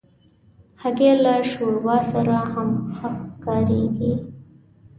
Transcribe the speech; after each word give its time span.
هګۍ 0.81 1.11
له 1.23 1.33
شوربا 1.49 1.97
سره 2.11 2.37
هم 2.51 2.69
کارېږي. 3.43 4.13